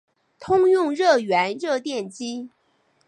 [0.39, 2.49] 通用热源热电机。